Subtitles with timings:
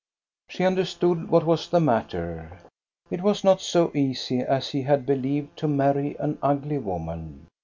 [0.49, 2.57] She understood what was the matter:
[3.11, 7.45] it was not so easy as he had believed to marry an ugly woman.